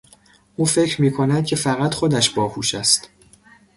او 0.55 0.65
فکر 0.65 1.01
می 1.01 1.11
کند 1.11 1.45
که 1.45 1.55
فقط 1.55 1.93
خودش 1.93 2.29
باهوش 2.29 2.75
است. 2.75 3.09